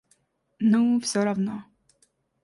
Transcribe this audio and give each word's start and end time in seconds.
Ну, 0.71 0.79
всё 1.03 1.23
равно. 1.27 1.57